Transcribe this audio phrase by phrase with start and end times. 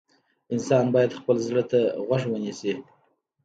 [0.53, 2.73] انسان باید خپل زړه ته غوږ ونیسي.